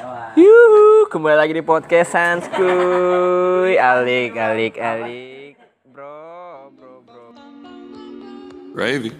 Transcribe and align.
Yuhu, 0.00 1.12
kembali 1.12 1.36
lagi 1.36 1.52
di 1.52 1.60
podcast 1.60 2.16
Sanskuy. 2.16 3.76
Alik, 3.76 4.32
alik, 4.32 4.80
alik. 4.80 5.60
Bro, 5.92 6.72
bro, 6.72 7.04
bro. 7.04 7.36
Gravy. 8.72 9.12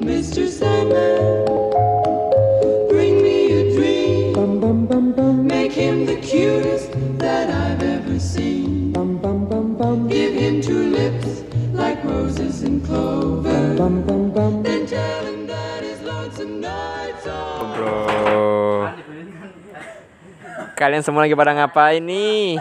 Mr. 0.00 0.48
Sandman, 0.48 1.44
bring 2.88 3.20
me 3.20 3.36
a 3.52 3.62
dream. 3.76 4.32
Make 5.44 5.76
him 5.76 6.08
the 6.08 6.16
cutest 6.16 6.96
that 7.20 7.52
I've 7.52 7.84
ever 7.84 8.16
seen. 8.16 8.96
Give 10.08 10.32
him 10.32 10.64
two 10.64 10.96
lips 10.96 11.44
like 11.76 12.00
roses 12.08 12.64
and 12.64 12.80
clover. 12.80 14.63
Bro. 17.24 17.96
Kalian 20.76 21.00
semua 21.00 21.24
lagi 21.24 21.32
pada 21.32 21.56
ngapain 21.56 22.04
nih? 22.04 22.60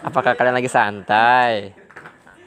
Apakah 0.00 0.32
kalian 0.32 0.56
lagi 0.56 0.72
santai? 0.72 1.76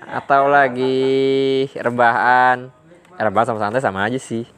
Atau 0.09 0.49
lagi 0.49 1.69
rebahan? 1.77 2.73
Eh, 3.19 3.21
Rebahan 3.21 3.53
sama 3.53 3.59
santai 3.61 3.83
sama 3.85 4.01
aja 4.09 4.17
sih. 4.17 4.49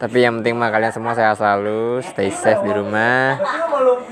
Tapi 0.00 0.24
yang 0.24 0.40
penting 0.40 0.56
mah 0.58 0.72
kalian 0.72 0.90
semua 0.90 1.12
sehat 1.14 1.38
selalu, 1.38 2.00
stay 2.02 2.32
safe 2.32 2.64
di 2.66 2.72
rumah. 2.72 3.38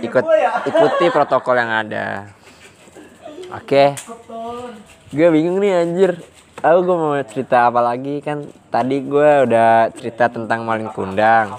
Ikut 0.04 0.22
ikuti 0.68 1.06
protokol 1.10 1.58
yang 1.58 1.72
ada. 1.72 2.28
Oke. 3.56 3.96
Gue 5.10 5.28
bingung 5.32 5.58
nih 5.58 5.82
anjir. 5.82 6.12
Aku 6.58 6.82
gue 6.82 6.96
mau 6.98 7.14
cerita 7.22 7.70
apa 7.70 7.78
lagi? 7.78 8.18
Kan 8.18 8.50
tadi 8.66 8.98
gue 9.06 9.46
udah 9.46 9.94
cerita 9.94 10.26
tentang 10.26 10.66
maling 10.66 10.90
kundang. 10.90 11.54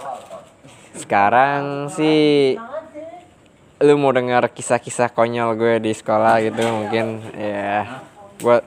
Sekarang 0.91 1.87
sih 1.87 2.59
lu 3.79 3.95
mau 3.95 4.11
dengar 4.11 4.51
kisah-kisah 4.51 5.15
konyol 5.15 5.55
gue 5.55 5.79
di 5.79 5.95
sekolah 5.95 6.43
gitu 6.43 6.59
mungkin 6.67 7.23
ya. 7.31 8.03
Gue 8.43 8.59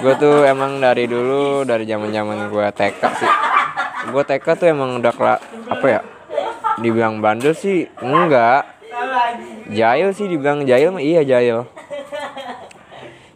gue 0.00 0.14
tuh 0.16 0.48
emang 0.48 0.80
dari 0.80 1.04
dulu 1.04 1.68
dari 1.68 1.84
zaman 1.84 2.08
zaman 2.08 2.48
gue 2.48 2.66
TK 2.72 3.02
sih. 3.20 3.32
Gue 4.08 4.24
TK 4.24 4.46
tuh 4.56 4.72
emang 4.72 4.96
udah 5.04 5.12
kela 5.12 5.36
apa 5.68 5.84
ya 5.84 6.00
dibilang 6.80 7.20
bandel 7.20 7.52
sih 7.52 7.92
enggak. 8.00 8.64
Jahil 9.68 10.16
sih 10.16 10.32
dibilang 10.32 10.64
jahil 10.64 10.96
iya 10.96 11.20
jahil 11.20 11.68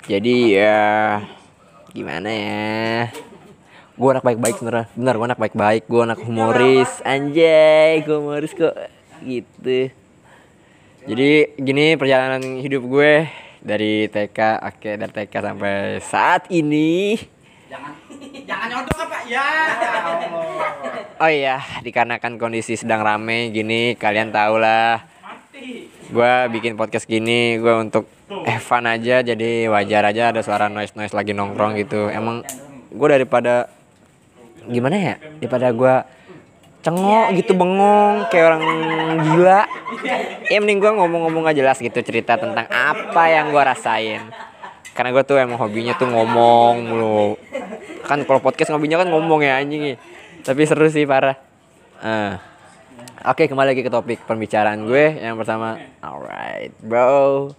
jadi 0.06 0.36
ya 0.54 0.78
gimana 1.90 2.30
ya? 2.30 3.10
Gue 3.98 4.08
anak 4.14 4.22
baik-baik 4.22 4.54
sebenarnya 4.62 4.86
bener 4.94 5.14
gue 5.18 5.26
anak 5.26 5.40
baik-baik 5.42 5.82
gue 5.90 6.02
anak 6.06 6.20
humoris. 6.22 6.90
Anjay 7.02 8.06
gue 8.06 8.14
humoris 8.14 8.54
kok 8.54 8.70
gitu. 9.27 9.90
Jadi 11.10 11.30
gini 11.58 11.98
perjalanan 11.98 12.38
hidup 12.62 12.86
gue 12.86 13.27
dari 13.58 14.06
TK 14.06 14.38
oke 14.62 14.90
dari 14.94 15.10
TK 15.10 15.34
sampai 15.42 15.98
saat 15.98 16.46
ini. 16.54 17.18
Jangan 18.46 18.66
nyodok 18.70 18.98
apa 19.10 19.18
ya. 19.27 19.48
oh 21.18 21.30
iya 21.32 21.58
dikarenakan 21.82 22.38
kondisi 22.38 22.78
sedang 22.78 23.02
rame 23.02 23.50
gini 23.50 23.98
kalian 23.98 24.30
tau 24.30 24.54
lah 24.54 25.02
Mati. 25.18 25.95
Gue 26.06 26.32
bikin 26.54 26.78
podcast 26.78 27.10
gini 27.10 27.58
gue 27.58 27.74
untuk 27.74 28.06
eh 28.46 28.58
fun 28.62 28.86
aja 28.86 29.22
jadi 29.22 29.66
wajar 29.70 30.06
aja 30.06 30.30
ada 30.34 30.40
suara 30.42 30.70
noise 30.70 30.94
noise 30.94 31.14
lagi 31.14 31.34
nongkrong 31.34 31.78
gitu. 31.78 32.10
Emang 32.10 32.46
gue 32.90 33.08
daripada 33.10 33.70
gimana 34.66 34.96
ya 34.98 35.14
daripada 35.38 35.70
gue 35.70 35.94
cengok 36.86 37.34
gitu 37.34 37.52
bengong 37.58 38.30
kayak 38.30 38.44
orang 38.54 38.62
gila. 39.27 39.62
Ya 40.46 40.58
mending 40.62 40.78
gue 40.78 40.92
ngomong-ngomong 40.94 41.50
gak 41.50 41.58
jelas 41.58 41.78
gitu 41.82 41.98
cerita 42.06 42.38
tentang 42.38 42.70
apa 42.70 43.22
yang 43.27 43.50
gue 43.50 43.62
rasain. 43.62 44.22
Karena 44.95 45.11
gue 45.11 45.24
tuh 45.27 45.36
emang 45.42 45.58
hobinya 45.58 45.98
tuh 45.98 46.06
ngomong 46.06 46.86
mulu. 46.86 47.34
Kan 48.06 48.22
kalau 48.22 48.39
podcast 48.39 48.70
hobinya 48.70 49.02
kan 49.02 49.11
ngomong 49.11 49.42
ya 49.42 49.58
anjing. 49.58 49.98
Tapi 50.46 50.62
seru 50.62 50.86
sih 50.86 51.02
parah. 51.02 51.34
Ah. 51.98 52.55
Oke 53.27 53.51
kembali 53.51 53.75
lagi 53.75 53.83
ke 53.83 53.91
topik 53.91 54.23
pembicaraan 54.23 54.87
gue 54.87 55.19
yang 55.19 55.35
pertama. 55.35 55.83
Alright 55.98 56.70
bro. 56.79 57.51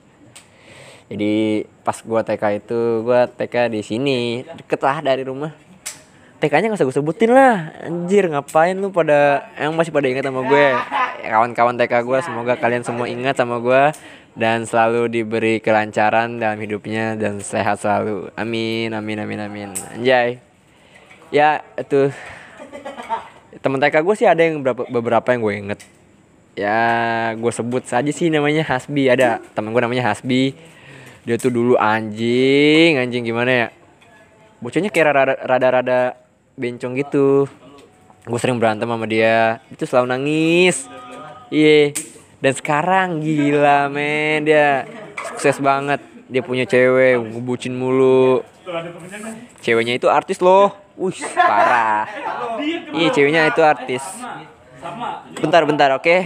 Jadi 1.11 1.67
pas 1.83 1.99
gue 1.99 2.21
TK 2.23 2.43
itu 2.63 3.03
gue 3.03 3.21
TK 3.35 3.75
di 3.75 3.83
sini 3.83 4.47
deket 4.47 4.79
lah 4.79 5.03
dari 5.03 5.27
rumah. 5.27 5.51
TK-nya 6.39 6.71
gak 6.71 6.79
usah 6.79 6.87
gue 6.87 6.95
sebutin 6.95 7.35
lah. 7.35 7.75
Anjir 7.83 8.31
ngapain 8.31 8.79
lu 8.79 8.95
pada 8.95 9.43
yang 9.59 9.75
masih 9.75 9.91
pada 9.91 10.07
ingat 10.07 10.23
sama 10.23 10.47
gue? 10.47 10.71
Ya, 11.19 11.35
kawan-kawan 11.35 11.75
TK 11.75 11.93
gue 11.99 12.19
semoga 12.23 12.55
kalian 12.55 12.87
semua 12.87 13.11
ingat 13.11 13.35
sama 13.35 13.59
gue 13.59 13.91
dan 14.39 14.63
selalu 14.63 15.11
diberi 15.11 15.59
kelancaran 15.59 16.39
dalam 16.39 16.63
hidupnya 16.63 17.19
dan 17.19 17.43
sehat 17.43 17.83
selalu. 17.83 18.31
Amin 18.39 18.95
amin 18.95 19.19
amin 19.19 19.39
amin. 19.43 19.69
Anjay. 19.99 20.39
Ya 21.27 21.59
itu 21.75 22.07
temen 23.67 23.83
TK 23.83 23.99
gue 23.99 24.15
sih 24.15 24.23
ada 24.23 24.39
yang 24.39 24.63
beberapa, 24.63 24.87
beberapa 24.87 25.27
yang 25.35 25.41
gue 25.43 25.53
inget. 25.59 25.79
Ya 26.55 26.79
gue 27.35 27.51
sebut 27.51 27.83
saja 27.83 28.07
sih 28.15 28.31
namanya 28.31 28.63
Hasbi. 28.63 29.11
Ada 29.11 29.43
temen 29.51 29.75
gue 29.75 29.83
namanya 29.83 30.07
Hasbi. 30.07 30.55
Dia 31.27 31.35
tuh 31.35 31.51
dulu 31.51 31.75
anjing 31.75 32.95
anjing 32.95 33.27
gimana 33.27 33.51
ya? 33.51 33.67
Bocahnya 34.63 34.87
kayak 34.87 35.07
rada- 35.11 35.41
rada-rada 35.43 35.99
bencong 36.55 36.95
gitu. 36.95 37.51
Gue 38.23 38.39
sering 38.39 38.55
berantem 38.55 38.87
sama 38.87 39.03
dia. 39.03 39.59
Itu 39.67 39.83
selalu 39.83 40.15
nangis. 40.15 40.87
Iya. 41.51 41.91
Dan 42.39 42.53
sekarang 42.55 43.19
gila 43.19 43.91
men. 43.91 44.47
Dia 44.47 44.87
sukses 45.35 45.59
banget. 45.59 45.99
Dia 46.31 46.39
punya 46.39 46.63
cewek 46.63 47.19
ngebucin 47.19 47.75
mulu. 47.75 48.47
Ceweknya 49.59 49.99
itu 49.99 50.07
artis 50.07 50.39
loh 50.39 50.86
Wih 50.97 51.21
parah. 51.37 52.09
Iya 52.89 53.07
ceweknya 53.13 53.53
itu 53.53 53.61
artis. 53.61 54.01
Bentar 55.37 55.61
bentar 55.69 55.93
oke? 55.93 56.25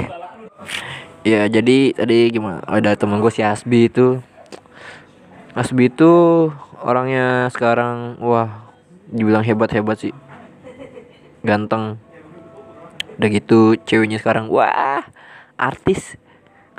Ya 1.28 1.44
jadi 1.52 1.92
tadi 1.92 2.32
gimana? 2.32 2.64
Ada 2.64 2.96
temen 2.96 3.20
gue 3.20 3.28
si 3.28 3.44
Asbi 3.44 3.92
itu. 3.92 4.24
Asbi 5.52 5.92
itu 5.92 6.12
orangnya 6.80 7.52
sekarang 7.52 8.16
Wah 8.24 8.72
dibilang 9.12 9.44
hebat-hebat 9.44 10.08
sih. 10.08 10.16
Ganteng. 11.44 12.00
Udah 13.20 13.28
gitu 13.28 13.76
ceweknya 13.84 14.24
sekarang 14.24 14.48
Wah 14.48 15.04
artis. 15.60 16.16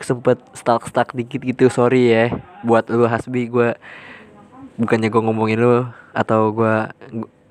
Kesempet 0.00 0.40
stalk-stalk 0.56 1.12
dikit 1.12 1.44
gitu 1.44 1.68
Sorry 1.68 2.08
ya. 2.08 2.24
Buat 2.64 2.88
lu 2.88 3.04
Hasbi 3.04 3.52
gue 3.52 3.76
Bukannya 4.80 5.12
gue 5.12 5.22
ngomongin 5.22 5.60
lu 5.60 5.84
Atau 6.16 6.56
gue 6.56 6.88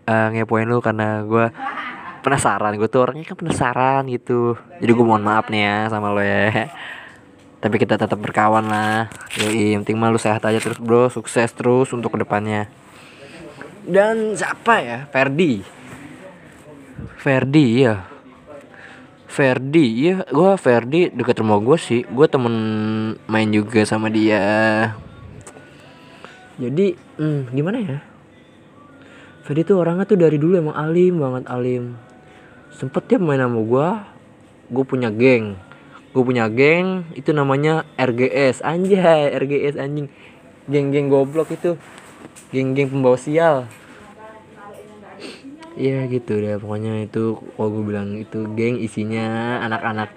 eh, 0.06 0.28
ngepoin 0.34 0.68
lu 0.70 0.80
karena 0.80 1.26
gue 1.26 1.50
penasaran. 2.22 2.78
Gue 2.78 2.88
tuh 2.88 3.04
orangnya 3.04 3.26
kan 3.26 3.38
penasaran 3.38 4.04
gitu. 4.08 4.56
Jadi 4.80 4.92
gue 4.94 5.06
mohon 5.06 5.26
maaf 5.26 5.50
nih 5.50 5.62
ya 5.66 5.78
sama 5.90 6.14
lo 6.14 6.22
ya. 6.22 6.70
Tapi 7.62 7.76
kita 7.78 7.98
tetap 7.98 8.18
berkawan 8.18 8.66
lah. 8.66 9.10
Yoi, 9.38 9.78
yang 9.78 9.86
penting 9.86 9.98
mah 10.02 10.10
lu 10.10 10.18
sehat 10.22 10.42
aja 10.46 10.58
terus 10.58 10.82
bro. 10.82 11.10
Sukses 11.10 11.50
terus 11.54 11.94
untuk 11.94 12.14
ke 12.14 12.22
depannya. 12.22 12.70
Dan 13.86 14.34
siapa 14.38 14.82
ya? 14.82 15.00
Ferdi. 15.10 15.82
Ferdi 17.22 17.86
ya 17.86 18.02
Ferdi 19.32 20.12
ya 20.12 20.26
gue 20.28 20.52
Ferdi 20.60 21.08
deket 21.14 21.40
rumah 21.40 21.62
gue 21.64 21.78
sih. 21.80 22.02
Gue 22.04 22.28
temen 22.28 22.56
main 23.26 23.50
juga 23.50 23.86
sama 23.88 24.12
dia. 24.12 24.92
Jadi 26.60 26.94
hmm, 27.18 27.56
gimana 27.56 27.78
ya 27.80 28.11
Ferdi 29.52 29.68
tuh 29.68 29.84
orangnya 29.84 30.08
tuh 30.08 30.16
dari 30.16 30.40
dulu 30.40 30.56
emang 30.64 30.80
alim 30.80 31.20
banget 31.20 31.44
alim. 31.52 32.00
Sempet 32.72 33.04
dia 33.12 33.20
main 33.20 33.36
sama 33.36 33.60
gua 33.60 34.08
gue 34.72 34.80
punya 34.88 35.12
geng. 35.12 35.60
Gue 36.16 36.24
punya 36.24 36.48
geng 36.48 37.04
itu 37.20 37.36
namanya 37.36 37.84
RGS 38.00 38.64
anjay 38.64 39.36
RGS 39.36 39.76
anjing. 39.76 40.08
Geng-geng 40.72 41.12
goblok 41.12 41.52
itu. 41.52 41.76
Geng-geng 42.56 42.96
pembawa 42.96 43.20
sial. 43.20 43.68
Iya 45.76 46.08
gitu 46.08 46.40
deh 46.40 46.56
pokoknya 46.56 47.12
itu 47.12 47.36
kalau 47.36 47.76
gue 47.76 47.84
bilang 47.84 48.16
itu 48.24 48.48
geng 48.56 48.80
isinya 48.80 49.60
anak-anak 49.68 50.16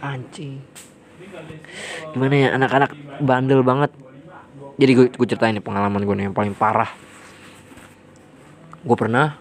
anjing. 0.00 0.64
Gimana 2.16 2.32
ya 2.32 2.48
anak-anak 2.56 2.96
bandel 3.20 3.60
banget. 3.60 3.92
Jadi 4.80 4.92
gue, 4.96 5.06
gue 5.12 5.26
ceritain 5.28 5.52
nih 5.52 5.60
pengalaman 5.60 6.00
gue 6.00 6.16
nih 6.16 6.32
yang 6.32 6.36
paling 6.40 6.56
parah 6.56 7.04
gue 8.84 8.96
pernah 9.00 9.40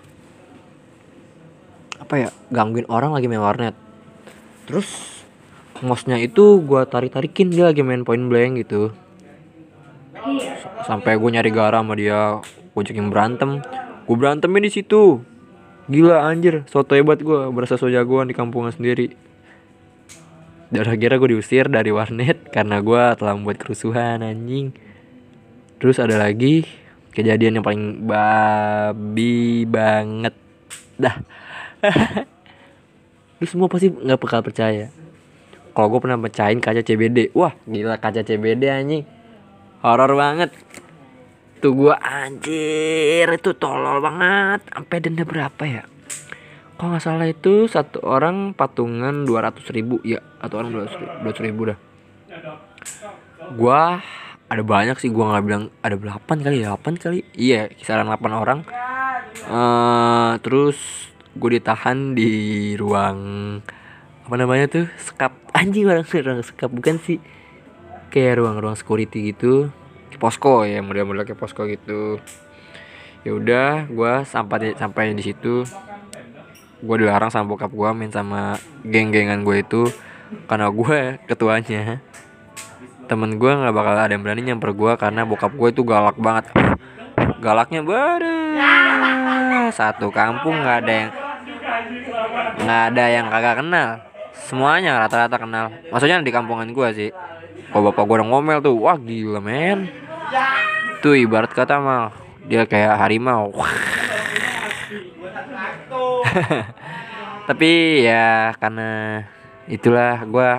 apa 2.00 2.14
ya 2.20 2.30
gangguin 2.52 2.88
orang 2.88 3.12
lagi 3.12 3.28
main 3.28 3.44
warnet. 3.44 3.76
Terus 4.68 4.88
mosnya 5.84 6.16
itu 6.16 6.64
gue 6.64 6.82
tarik 6.88 7.12
tarikin 7.12 7.52
dia 7.52 7.68
lagi 7.68 7.84
main 7.84 8.08
point 8.08 8.24
blank 8.32 8.64
gitu. 8.64 8.96
S- 10.16 10.88
sampai 10.88 11.20
gue 11.20 11.30
nyari 11.32 11.52
gara 11.52 11.84
sama 11.84 11.96
dia 12.00 12.40
gue 12.44 12.82
ajakin 12.84 13.12
berantem. 13.12 13.60
Gue 14.08 14.16
berantemin 14.16 14.68
di 14.68 14.72
situ. 14.72 15.24
Gila 15.92 16.24
anjir 16.24 16.64
soto 16.72 16.96
hebat 16.96 17.20
gue 17.20 17.52
berasa 17.52 17.76
so 17.76 17.92
jagoan 17.92 18.32
di 18.32 18.36
kampungan 18.36 18.72
sendiri. 18.72 19.16
Dan 20.72 20.88
akhirnya 20.88 21.20
gue 21.20 21.30
diusir 21.36 21.68
dari 21.68 21.92
warnet 21.92 22.48
karena 22.56 22.80
gue 22.80 23.04
telah 23.20 23.36
membuat 23.36 23.60
kerusuhan 23.60 24.24
anjing. 24.24 24.72
Terus 25.84 26.00
ada 26.00 26.16
lagi 26.16 26.64
kejadian 27.14 27.62
yang 27.62 27.66
paling 27.66 28.04
babi 28.04 29.64
banget. 29.70 30.34
Dah. 30.98 31.16
Lu 33.40 33.46
semua 33.46 33.70
pasti 33.70 33.94
nggak 33.94 34.20
bakal 34.20 34.42
percaya. 34.42 34.90
Kalau 35.74 35.88
gue 35.90 36.00
pernah 36.02 36.22
pecahin 36.22 36.62
kaca 36.62 36.86
CBD 36.86 37.34
wah 37.34 37.54
gila 37.66 37.98
kaca 38.02 38.22
CBD 38.26 38.70
anjing. 38.70 39.06
Horor 39.84 40.16
banget. 40.16 40.50
Tuh 41.64 41.72
gua 41.72 41.96
anjir 41.96 43.24
itu 43.24 43.56
tolol 43.56 44.04
banget. 44.04 44.68
Sampai 44.68 45.00
denda 45.00 45.24
berapa 45.24 45.64
ya? 45.64 45.88
Kalau 46.76 46.92
nggak 46.92 47.04
salah 47.04 47.28
itu 47.28 47.72
satu 47.72 48.04
orang 48.04 48.52
patungan 48.52 49.24
200 49.24 49.64
ribu. 49.72 50.04
Ya 50.04 50.20
atau 50.44 50.60
orang 50.60 50.76
200 50.76 51.00
ribu, 51.00 51.40
ribu 51.40 51.62
dah. 51.72 51.80
Gua 53.56 54.04
ada 54.54 54.62
banyak 54.62 54.94
sih 55.02 55.10
gua 55.10 55.34
nggak 55.34 55.46
bilang 55.50 55.64
ada 55.82 55.98
8 55.98 56.46
kali 56.46 56.62
8 56.62 57.02
kali. 57.02 57.26
Iya 57.34 57.74
kisaran 57.74 58.06
8 58.06 58.22
orang. 58.30 58.60
Eh 59.50 60.32
terus 60.46 60.78
gue 61.34 61.58
ditahan 61.58 62.14
di 62.14 62.32
ruang 62.78 63.18
apa 64.30 64.36
namanya 64.38 64.70
tuh 64.70 64.86
sekap. 65.02 65.34
Anjing 65.58 65.90
orang 65.90 66.06
ruang 66.06 66.46
sekap. 66.46 66.70
Bukan 66.70 67.02
sih 67.02 67.18
kayak 68.14 68.46
ruang-ruang 68.46 68.78
security 68.78 69.34
gitu. 69.34 69.74
Posko 70.22 70.64
ya 70.64 70.80
model-model 70.86 71.26
kayak 71.26 71.42
posko 71.42 71.66
gitu. 71.66 72.22
Ya 73.26 73.32
udah 73.34 73.90
gue 73.90 74.14
sampai 74.30 74.78
sampai 74.78 75.18
di 75.18 75.26
situ. 75.26 75.66
Gue 76.84 76.96
dilarang 77.02 77.34
sama 77.34 77.50
bokap 77.50 77.74
gue 77.74 77.90
main 77.98 78.14
sama 78.14 78.62
geng-gengan 78.86 79.42
gue 79.42 79.66
itu. 79.66 79.90
Karena 80.46 80.70
gue 80.70 81.18
ketuanya 81.26 82.06
temen 83.08 83.36
gue 83.36 83.52
nggak 83.52 83.74
bakal 83.76 83.94
ada 84.00 84.12
yang 84.12 84.24
berani 84.24 84.42
nyamper 84.48 84.72
gue 84.72 84.92
karena 84.96 85.28
bokap 85.28 85.52
gue 85.54 85.70
itu 85.70 85.84
galak 85.84 86.18
banget. 86.18 86.46
Galaknya 87.44 87.84
pada 87.84 88.34
satu 89.72 90.08
kampung 90.14 90.60
nggak 90.64 90.78
ada 90.86 90.94
yang 90.94 91.12
nggak 92.64 92.82
ada 92.94 93.04
yang 93.12 93.26
kagak 93.28 93.56
kenal. 93.60 93.90
Semuanya 94.34 95.00
rata-rata 95.00 95.38
kenal. 95.40 95.72
Maksudnya 95.92 96.24
di 96.24 96.32
kampungan 96.32 96.72
gue 96.72 96.88
sih. 96.96 97.10
Kalau 97.72 97.90
bapak 97.90 98.04
gue 98.06 98.16
udah 98.22 98.28
ngomel 98.30 98.60
tuh 98.62 98.76
wah 98.78 98.98
gila 98.98 99.42
men. 99.42 99.90
Tuh 101.04 101.20
ibarat 101.20 101.52
kata 101.52 101.80
mah 101.80 102.16
dia 102.48 102.64
kayak 102.64 102.96
harimau. 103.00 103.52
Tapi 107.50 108.04
ya 108.08 108.56
karena 108.56 109.22
itulah 109.68 110.24
gue 110.24 110.50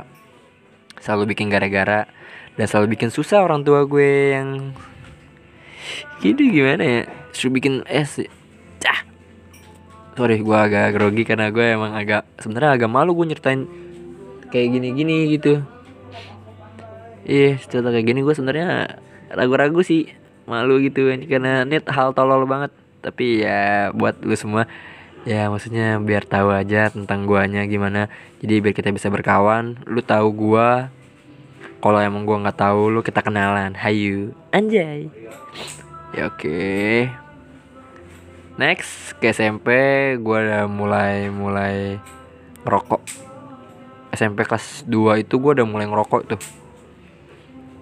selalu 1.00 1.37
bikin 1.37 1.52
gara-gara 1.52 2.08
dan 2.55 2.67
selalu 2.71 2.95
bikin 2.95 3.11
susah 3.11 3.43
orang 3.43 3.67
tua 3.67 3.83
gue 3.87 4.35
yang 4.35 4.71
gini 6.23 6.55
gimana 6.55 6.83
ya? 6.83 7.03
Suruh 7.35 7.51
bikin 7.51 7.83
es 7.91 8.23
cah. 8.79 9.03
Sorry 10.15 10.39
gue 10.39 10.59
agak 10.59 10.95
grogi 10.95 11.27
karena 11.27 11.51
gue 11.51 11.67
emang 11.75 11.99
agak 11.99 12.23
sebenarnya 12.39 12.79
agak 12.79 12.91
malu 12.91 13.12
gue 13.19 13.35
nyeritain 13.35 13.67
kayak 14.55 14.71
gini-gini 14.71 15.35
gitu. 15.35 15.67
Iya 17.27 17.59
cerita 17.59 17.91
kayak 17.91 18.06
gini 18.06 18.21
gue 18.23 18.35
sebenarnya 18.37 19.01
ragu-ragu 19.35 19.83
sih 19.83 20.06
malu 20.47 20.79
gitu 20.79 21.11
karena 21.27 21.67
ini 21.67 21.83
hal 21.91 22.15
tolol 22.15 22.47
banget. 22.47 22.71
Tapi 23.03 23.43
ya 23.43 23.91
buat 23.91 24.23
lu 24.23 24.39
semua 24.39 24.71
ya 25.27 25.49
maksudnya 25.51 25.99
biar 25.99 26.23
tahu 26.25 26.55
aja 26.55 26.87
tentang 26.95 27.27
guanya 27.27 27.67
gimana. 27.67 28.06
Jadi 28.39 28.62
biar 28.62 28.75
kita 28.79 28.95
bisa 28.95 29.11
berkawan 29.11 29.75
lu 29.91 30.01
tahu 30.06 30.31
gua 30.31 30.95
kalau 31.84 32.00
emang 32.00 32.25
gua 32.25 32.40
nggak 32.40 32.64
tahu 32.64 32.88
lu 32.88 33.04
kita 33.04 33.20
kenalan. 33.20 33.76
Hayu 33.76 34.32
anjay. 34.56 35.12
Ya 36.16 36.32
oke. 36.32 37.12
Next 38.56 39.12
ke 39.20 39.36
SMP 39.36 39.69
gua 40.16 40.40
udah 40.40 40.64
mulai 40.64 41.28
mulai 41.28 42.00
ngerokok. 42.64 43.04
SMP 44.16 44.48
kelas 44.48 44.88
2 44.88 45.28
itu 45.28 45.36
gua 45.36 45.52
udah 45.52 45.69
mulai 45.69 45.84
ngerokok 45.84 46.20
tuh. 46.25 46.40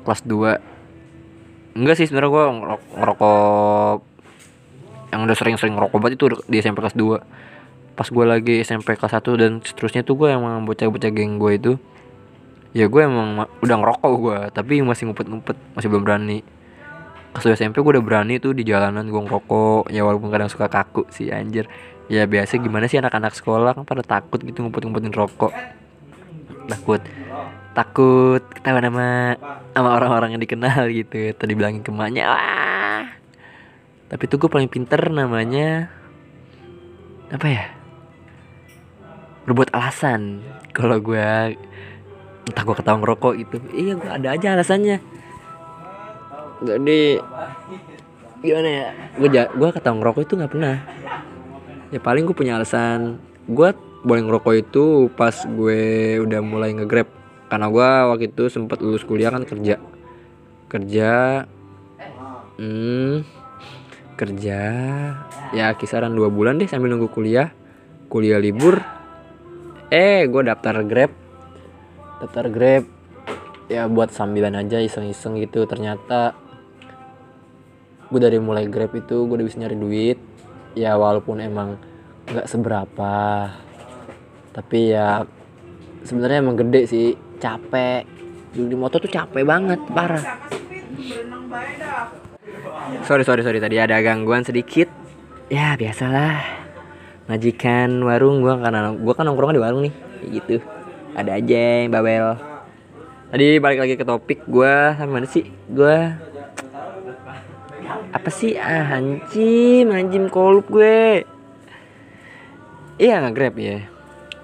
Kelas 0.03 0.27
2 0.27 1.79
enggak 1.79 1.95
sih 1.95 2.11
sebenarnya 2.11 2.35
gua 2.35 2.45
ngerok- 2.51 2.91
ngerokok. 2.99 3.99
Yang 5.15 5.21
udah 5.31 5.37
sering-sering 5.39 5.75
ngerokok 5.79 5.99
banget 6.03 6.19
itu 6.19 6.27
di 6.51 6.57
SMP 6.59 6.83
kelas 6.83 6.99
2 6.99 7.23
pas 7.93 8.09
gue 8.09 8.25
lagi 8.25 8.65
SMP 8.65 8.97
kelas 8.97 9.15
1 9.15 9.37
dan 9.37 9.61
seterusnya 9.61 10.01
tuh 10.01 10.17
gue 10.17 10.33
emang 10.33 10.65
bocah-bocah 10.65 11.13
geng 11.13 11.37
gue 11.37 11.53
itu 11.61 11.73
ya 12.73 12.89
gue 12.89 13.01
emang 13.05 13.29
ma- 13.45 13.53
udah 13.61 13.77
ngerokok 13.77 14.13
gue 14.17 14.39
tapi 14.57 14.81
masih 14.81 15.09
ngumpet-ngumpet 15.09 15.57
masih 15.77 15.89
belum 15.93 16.05
berani. 16.05 16.41
2 17.33 17.57
SMP 17.57 17.81
gue 17.81 17.93
udah 17.97 18.05
berani 18.05 18.37
tuh 18.37 18.53
di 18.53 18.65
jalanan 18.65 19.09
gue 19.09 19.17
ngerokok. 19.17 19.89
Ya 19.89 20.05
walaupun 20.05 20.29
kadang 20.29 20.53
suka 20.53 20.69
kaku 20.69 21.09
sih 21.09 21.33
anjir. 21.33 21.65
Ya 22.13 22.29
biasa 22.29 22.61
gimana 22.61 22.85
sih 22.93 23.01
anak-anak 23.01 23.33
sekolah? 23.33 23.73
Kan 23.73 23.89
pada 23.89 24.05
takut 24.05 24.37
gitu 24.45 24.61
ngumpet-ngumpetin 24.61 25.17
rokok. 25.17 25.53
Takut. 26.69 27.01
Takut 27.73 28.43
ketahuan 28.53 28.85
sama 28.85 29.09
sama 29.73 29.91
orang-orang 29.97 30.37
yang 30.37 30.43
dikenal 30.45 30.93
gitu. 30.93 31.33
Tadi 31.33 31.53
bilangin 31.57 31.81
ke 31.81 31.89
emaknya 31.89 32.29
wah! 32.29 33.05
Tapi 34.13 34.29
tuh 34.29 34.37
gue 34.37 34.51
paling 34.53 34.69
pinter 34.69 35.01
namanya 35.09 35.89
apa 37.33 37.47
ya? 37.49 37.65
Berbuat 39.49 39.73
alasan. 39.73 40.45
Kalau 40.77 41.01
gue 41.01 41.57
entah 42.49 42.63
gue 42.67 42.77
ketawa 42.77 42.99
ngerokok 43.03 43.33
gitu. 43.39 43.57
Iya 43.71 43.93
gue 43.99 44.11
ada 44.11 44.29
aja 44.35 44.49
alasannya. 44.59 44.99
Jadi 46.63 47.19
gimana 48.43 48.69
ya? 48.69 48.87
Gue 49.19 49.29
ja 49.31 49.43
gue 49.51 49.69
ketawa 49.71 49.95
ngerokok 50.03 50.23
itu 50.27 50.35
nggak 50.39 50.53
pernah. 50.53 50.77
Ya 51.95 51.99
paling 52.03 52.27
gue 52.27 52.35
punya 52.35 52.59
alasan 52.59 53.21
gue 53.47 53.75
boleh 54.03 54.23
ngerokok 54.27 54.55
itu 54.59 54.85
pas 55.15 55.35
gue 55.47 55.83
udah 56.23 56.41
mulai 56.43 56.75
ngegrab. 56.75 57.07
Karena 57.47 57.67
gue 57.69 57.89
waktu 58.11 58.25
itu 58.33 58.51
sempat 58.51 58.83
lulus 58.83 59.07
kuliah 59.07 59.31
kan 59.31 59.47
kerja. 59.47 59.79
Kerja 60.67 61.11
hmm, 62.59 63.17
kerja 64.17 64.61
ya 65.53 65.67
kisaran 65.77 66.17
dua 66.17 66.33
bulan 66.33 66.59
deh 66.59 66.67
sambil 66.67 66.91
nunggu 66.91 67.13
kuliah. 67.13 67.55
Kuliah 68.11 68.43
libur. 68.43 68.83
Eh 69.93 70.27
gue 70.27 70.43
daftar 70.43 70.83
grab 70.83 71.22
daftar 72.23 72.47
grab 72.47 72.87
ya 73.67 73.91
buat 73.91 74.15
sambilan 74.15 74.55
aja 74.55 74.79
iseng-iseng 74.79 75.43
gitu. 75.43 75.67
Ternyata 75.67 76.39
gue 78.07 78.21
dari 78.23 78.39
mulai 78.39 78.71
grab 78.71 78.95
itu 78.95 79.27
gue 79.27 79.35
udah 79.35 79.47
bisa 79.47 79.59
nyari 79.59 79.75
duit. 79.75 80.19
Ya 80.79 80.95
walaupun 80.95 81.43
emang 81.43 81.83
nggak 82.31 82.47
seberapa. 82.47 83.51
Tapi 84.55 84.95
ya 84.95 85.27
sebenarnya 86.07 86.39
emang 86.47 86.55
gede 86.55 86.87
sih. 86.87 87.09
Capek. 87.43 88.07
Duduk 88.55 88.69
di 88.71 88.77
motor 88.79 89.03
tuh 89.03 89.11
capek 89.11 89.43
banget 89.43 89.83
parah. 89.91 90.23
Sorry 93.03 93.27
sorry 93.27 93.43
sorry. 93.43 93.59
Tadi 93.59 93.83
ada 93.83 93.99
gangguan 93.99 94.47
sedikit. 94.47 94.87
Ya 95.51 95.75
biasalah. 95.75 96.39
Majikan 97.27 97.99
warung 98.07 98.47
gua 98.47 98.63
karena 98.63 98.95
gua 98.95 99.15
kan 99.19 99.27
nongkrong 99.27 99.59
di 99.59 99.63
warung 99.63 99.83
nih. 99.83 99.95
Gitu 100.23 100.63
ada 101.13 101.37
aja 101.37 101.85
yang 101.85 101.93
babel 101.93 102.41
tadi 103.33 103.57
balik 103.61 103.81
lagi 103.81 103.95
ke 103.97 104.05
topik 104.05 104.45
gua 104.45 104.97
sampai 104.97 105.13
mana 105.13 105.29
sih 105.29 105.49
gua? 105.73 106.21
Apa 108.13 108.29
sih? 108.29 108.61
Ah 108.61 109.01
anjim 109.01 109.89
anjim 109.89 110.29
kolup 110.29 110.69
gue. 110.69 111.25
Iya 113.01 113.25
nge-grab 113.25 113.57
ya. 113.57 113.89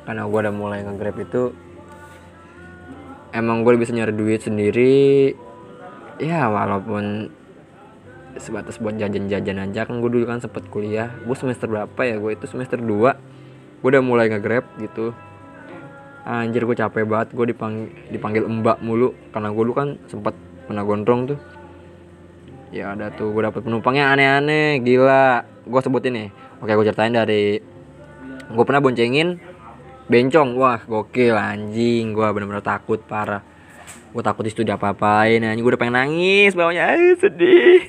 Karena 0.08 0.25
gua 0.25 0.48
udah 0.48 0.54
mulai 0.56 0.80
nge-grab 0.88 1.20
itu 1.20 1.52
emang 3.37 3.60
gue 3.68 3.76
bisa 3.76 3.92
nyari 3.92 4.16
duit 4.16 4.40
sendiri. 4.40 5.37
Ya 6.16 6.48
walaupun 6.48 7.28
sebatas 8.40 8.80
buat 8.80 8.96
jajan-jajan 8.96 9.68
aja. 9.68 9.84
Kan 9.84 10.00
gue 10.00 10.10
dulu 10.10 10.25
kan 10.25 10.40
sempet 10.40 10.64
kuliah. 10.72 11.12
Gue 11.28 11.37
semester 11.37 11.68
berapa 11.68 12.00
ya? 12.08 12.16
Gue 12.16 12.40
itu 12.40 12.48
semester 12.48 12.80
2 12.80 12.88
gue 13.78 13.88
udah 13.94 14.02
mulai 14.02 14.26
nge-grab 14.26 14.66
gitu 14.82 15.14
anjir 16.28 16.68
gue 16.68 16.76
capek 16.76 17.08
banget. 17.08 17.32
Gue 17.32 17.49
dipanggil, 17.49 17.88
dipanggil 18.12 18.44
mbak 18.44 18.85
mulu. 18.85 19.16
Karena 19.32 19.49
gue 19.49 19.62
dulu 19.64 19.75
kan 19.75 19.97
sempet 20.12 20.37
pernah 20.68 20.85
gondrong 20.85 21.32
tuh. 21.32 21.38
Ya 22.68 22.92
ada 22.92 23.08
tuh 23.08 23.32
gue 23.32 23.40
dapet 23.40 23.64
penumpangnya 23.64 24.12
aneh-aneh. 24.12 24.85
Gila. 24.85 25.49
Gue 25.64 25.80
sebutin 25.80 26.12
nih 26.12 26.28
oke 26.58 26.73
gue 26.75 26.87
ceritain 26.90 27.14
dari 27.14 27.61
gue 28.49 28.64
pernah 28.68 28.85
boncengin 28.85 29.40
bencong. 30.12 30.52
Wah 30.61 30.85
gokil 30.85 31.32
anjing. 31.32 32.12
Gue 32.12 32.28
bener-bener 32.28 32.61
takut 32.61 33.00
parah. 33.00 33.40
Gue 34.12 34.20
takut 34.25 34.44
di 34.44 34.52
situ 34.52 34.68
diapa-apain 34.68 35.40
anjing. 35.40 35.64
Gue 35.64 35.73
udah 35.73 35.80
pengen 35.80 35.97
nangis 35.97 36.52
bawahnya. 36.52 36.92
Aduh, 36.92 37.16
sedih. 37.16 37.80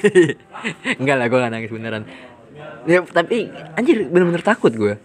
Enggak 1.00 1.16
lah 1.16 1.26
gue 1.28 1.38
gak 1.40 1.52
nangis 1.52 1.72
beneran 1.72 2.04
ya 2.88 3.04
tapi 3.04 3.52
anjir 3.76 4.08
bener-bener 4.08 4.40
takut 4.40 4.72
gue 4.72 4.96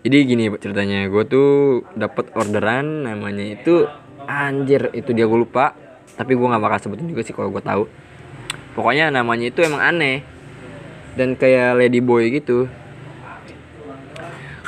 jadi 0.00 0.16
gini 0.24 0.48
ceritanya. 0.56 1.12
Gue 1.12 1.28
tuh 1.28 1.50
dapat 1.92 2.32
orderan 2.32 3.04
namanya 3.04 3.52
itu 3.52 3.84
anjir 4.24 4.88
itu 4.96 5.12
dia 5.12 5.28
gue 5.28 5.38
lupa. 5.44 5.76
Tapi 6.16 6.32
gue 6.32 6.46
nggak 6.48 6.62
bakal 6.62 6.78
sebutin 6.80 7.08
juga 7.12 7.20
sih 7.20 7.36
kalau 7.36 7.52
gue 7.52 7.60
tahu. 7.60 7.84
Pokoknya 8.72 9.12
namanya 9.12 9.52
itu 9.52 9.60
emang 9.60 9.84
aneh. 9.84 10.24
Dan 11.20 11.36
kayak 11.36 11.76
lady 11.76 12.00
boy 12.00 12.32
gitu. 12.32 12.64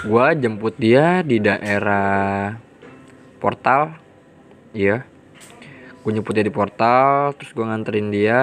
Gue 0.04 0.26
jemput 0.36 0.76
dia 0.76 1.24
di 1.24 1.40
daerah 1.40 2.52
portal. 3.40 3.96
Iya. 4.76 5.08
Gue 6.04 6.12
jemput 6.12 6.36
dia 6.36 6.44
di 6.44 6.52
portal 6.52 7.32
terus 7.40 7.56
gue 7.56 7.64
nganterin 7.64 8.12
dia 8.12 8.40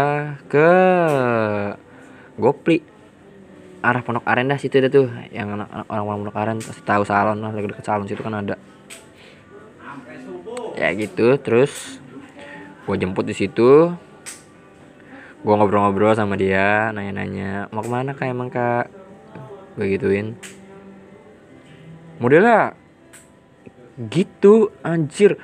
ke 0.49 0.69
Gopli 2.41 2.81
arah 3.79 4.03
Pondok 4.03 4.27
Aren 4.27 4.51
dah 4.51 4.59
situ 4.59 4.79
ada 4.83 4.91
tuh 4.91 5.07
yang 5.31 5.55
anak 5.55 5.71
anak 5.71 5.87
orang 5.87 6.27
Pondok 6.27 6.37
Aren 6.39 6.57
pasti 6.59 6.81
tahu 6.83 7.03
salon 7.07 7.39
lah 7.39 7.51
deket 7.55 7.85
salon 7.87 8.07
situ 8.07 8.19
kan 8.19 8.35
ada. 8.35 8.55
Ya 10.75 10.91
gitu 10.95 11.35
terus 11.39 11.99
gue 12.83 12.95
jemput 12.99 13.23
di 13.23 13.35
situ. 13.35 13.95
Gue 15.39 15.53
ngobrol-ngobrol 15.55 16.11
sama 16.19 16.35
dia 16.35 16.91
nanya-nanya 16.91 17.71
mau 17.71 17.79
ke 17.79 17.87
mana 17.87 18.11
kak? 18.11 18.27
Emang 18.27 18.51
kak? 18.51 18.91
Gue 19.79 19.95
gituin. 19.95 20.35
Modelnya 22.19 22.75
gitu 24.11 24.75
anjir. 24.83 25.39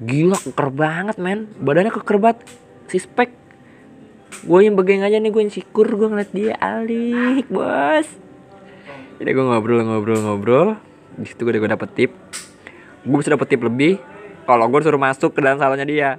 Gila 0.00 0.40
keker 0.40 0.68
banget 0.72 1.20
men. 1.20 1.52
Badannya 1.60 1.92
keker 1.92 2.16
banget 2.16 2.48
si 2.88 2.96
spek 2.96 3.43
gue 4.44 4.60
yang 4.60 4.76
bagian 4.76 5.00
aja 5.00 5.16
nih 5.16 5.32
gue 5.32 5.40
yang 5.40 5.54
syukur 5.54 5.88
gue 5.88 6.08
ngeliat 6.12 6.30
dia 6.36 6.52
alik 6.60 7.48
bos. 7.48 8.08
Jadi 9.16 9.30
gue 9.32 9.44
ngobrol 9.44 9.80
ngobrol 9.80 10.20
ngobrol. 10.20 10.68
Di 11.16 11.24
situ 11.24 11.48
gue 11.48 11.56
dapet 11.56 11.88
tip. 11.96 12.12
Gue 13.08 13.16
bisa 13.24 13.32
dapet 13.32 13.56
tip 13.56 13.64
lebih 13.64 13.96
kalau 14.44 14.68
gue 14.68 14.80
suruh 14.84 15.00
masuk 15.00 15.32
ke 15.32 15.40
dalam 15.40 15.56
salonnya 15.56 15.88
dia. 15.88 16.10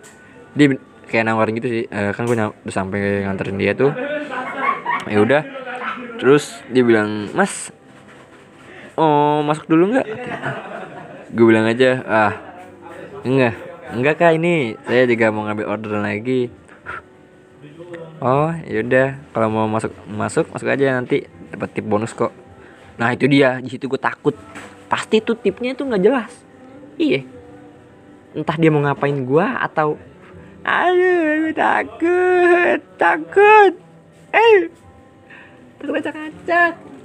Dia 0.58 0.74
kayak 1.06 1.24
nawarin 1.30 1.54
gitu 1.62 1.70
sih. 1.70 1.84
Eh, 1.86 2.12
kan 2.18 2.26
gue 2.26 2.34
udah 2.34 2.74
sampai 2.74 3.30
nganterin 3.30 3.62
dia 3.62 3.78
tuh. 3.78 3.94
Ya 5.06 5.22
udah. 5.22 5.42
Terus 6.18 6.66
dia 6.74 6.82
bilang 6.82 7.30
mas 7.38 7.70
oh 8.98 9.46
masuk 9.46 9.70
dulu 9.70 9.94
nggak? 9.94 10.08
Gue 11.30 11.46
bilang 11.46 11.70
aja 11.70 12.02
ah 12.10 12.34
enggak. 13.22 13.54
Enggak 13.94 14.18
kak. 14.18 14.34
Ini 14.42 14.82
saya 14.90 15.06
juga 15.06 15.30
mau 15.30 15.46
ngambil 15.46 15.70
order 15.70 16.02
lagi 16.02 16.65
oh 18.22 18.52
yaudah 18.68 19.20
kalau 19.32 19.48
mau 19.52 19.68
masuk 19.68 19.92
masuk 20.08 20.46
masuk 20.52 20.68
aja 20.70 20.96
nanti. 20.96 21.28
Dapat 21.52 21.70
tip 21.72 21.86
bonus 21.88 22.12
kok. 22.12 22.32
Nah 23.00 23.12
itu 23.16 23.26
dia. 23.28 23.60
Di 23.60 23.70
situ 23.72 23.88
gue 23.88 24.00
takut. 24.00 24.36
Pasti 24.92 25.24
tuh 25.24 25.36
tipnya 25.40 25.76
tuh 25.76 25.88
nggak 25.88 26.04
jelas. 26.04 26.32
Iya. 27.00 27.24
Entah 28.36 28.56
dia 28.60 28.68
mau 28.68 28.84
ngapain 28.84 29.16
gua 29.24 29.64
atau 29.64 29.96
aduh 30.64 31.48
gue 31.48 31.54
takut. 31.56 32.80
Takut. 33.00 33.74
Eh. 34.36 34.68
Takut 35.80 35.96
acak-acak 36.00 36.96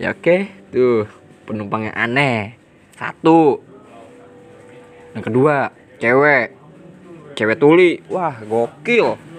ya 0.00 0.12
oke. 0.12 0.36
Tuh 0.72 1.06
penumpangnya 1.46 1.92
aneh. 1.94 2.56
Satu. 2.96 3.60
Yang 5.14 5.24
kedua 5.28 5.56
cewek. 6.00 6.56
Cewek 7.36 7.58
tuli. 7.58 8.02
Wah 8.10 8.36
gokil 8.44 9.31